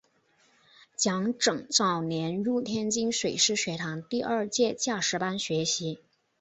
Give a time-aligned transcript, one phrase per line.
[0.97, 5.99] 蒋拯早年入天津水师学堂第二届驾驶班学习。